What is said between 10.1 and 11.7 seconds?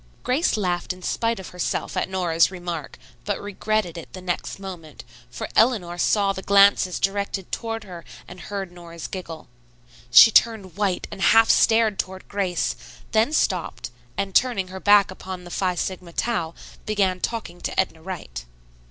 turned white and half